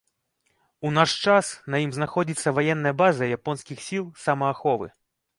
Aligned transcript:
У 0.89 0.91
наш 0.93 1.11
час 1.25 1.49
на 1.73 1.81
ім 1.85 1.91
знаходзіцца 1.97 2.53
ваенная 2.59 2.93
база 3.01 3.27
японскіх 3.37 3.83
сіл 3.89 4.07
самааховы. 4.23 4.87